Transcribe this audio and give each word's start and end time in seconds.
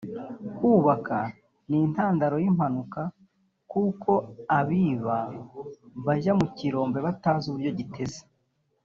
bukaba 0.59 1.21
n’intandaro 1.69 2.35
y’impanuka 2.43 3.01
kuko 3.71 4.11
abiba 4.59 5.17
bajya 6.05 6.33
mu 6.39 6.47
kirombe 6.57 6.97
batazi 7.07 7.45
uburyo 7.49 7.71
giteze 7.79 8.21